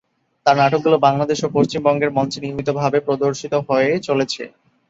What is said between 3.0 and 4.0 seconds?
প্রদর্শিত হয়ে